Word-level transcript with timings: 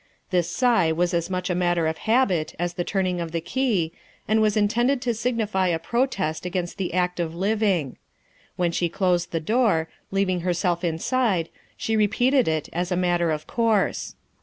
This 0.31 0.49
sigh 0.49 0.91
was 0.91 1.13
as 1.13 1.29
much 1.29 1.47
a 1.51 1.53
matter 1.53 1.85
of 1.85 1.99
habit 2.09 2.55
as 2.57 2.73
the 2.73 2.83
turning 2.83 3.21
of 3.21 3.31
the 3.31 3.39
key, 3.39 3.93
and 4.27 4.41
was 4.41 4.57
intended 4.57 4.99
to 5.03 5.13
signify 5.13 5.67
a 5.67 5.77
protest 5.77 6.43
against 6.43 6.79
the 6.79 6.95
act 6.95 7.19
of 7.19 7.35
living. 7.35 7.97
When 8.55 8.71
she 8.71 8.89
closed 8.89 9.29
the 9.31 9.39
door, 9.39 9.89
leaving 10.09 10.39
herself 10.39 10.83
inside, 10.83 11.49
she 11.77 11.95
repeated 11.95 12.47
it, 12.47 12.67
as 12.73 12.91
a 12.91 12.95
matter 12.97 13.29
of 13.29 13.45
course. 13.45 14.15